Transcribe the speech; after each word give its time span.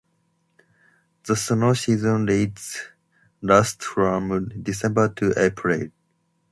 The 1.25 1.35
snow 1.35 1.75
season 1.75 2.25
lasts 3.43 3.85
from 3.85 4.49
December 4.63 5.09
to 5.09 5.31
April. 5.37 5.89